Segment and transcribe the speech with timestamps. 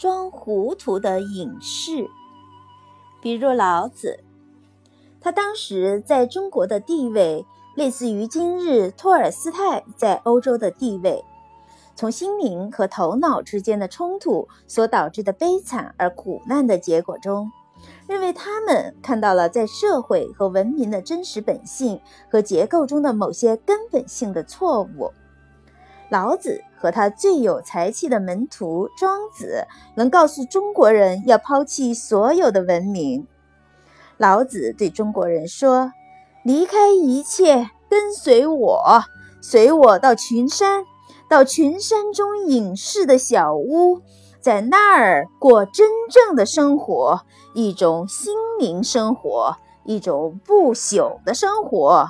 [0.00, 2.08] 装糊涂的隐士。
[3.20, 4.20] 比如老子，
[5.20, 7.44] 他当时在中国的地位，
[7.76, 11.22] 类似于今日托尔斯泰在欧洲的地位。
[11.94, 17.52] 从心灵和头脑之间的冲突所导致的悲惨而苦难的结果中，
[18.08, 25.12] 认为他们看到了在社会和文明的真实本性和结构中的某些根本性的错误。
[26.10, 33.26] 老子和他最有才气的门徒庄子能告诉中国人要抛弃所有的文明。
[34.16, 35.92] 老子对中国人说
[36.44, 39.02] ：“离开一切，跟随我，
[39.40, 40.84] 随我到群山。”
[41.30, 44.00] 到群山中隐士的小屋，
[44.40, 47.20] 在那儿过真正的生活，
[47.54, 49.54] 一种心灵生活，
[49.84, 52.08] 一种不朽的生活。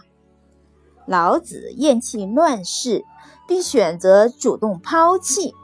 [1.11, 3.05] 老子厌弃乱世，
[3.49, 5.57] 并选择主动抛弃，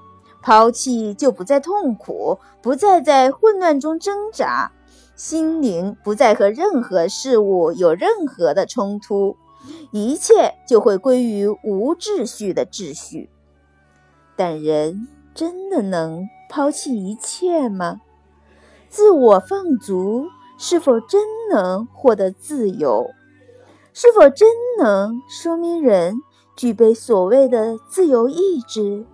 [0.42, 4.72] 抛弃就不再痛苦，不再在混乱中挣扎，
[5.14, 9.36] 心灵不再和任何事物有任何的冲突，
[9.92, 13.30] 一切就会归于无秩序的秩序。
[14.34, 18.00] 但人真的能抛弃一切吗？
[18.89, 20.27] 自我放逐
[20.58, 23.12] 是否真能获得自由？
[23.98, 24.47] 是否真
[24.78, 26.20] 能说明人
[26.55, 29.06] 具备所谓的自由意志？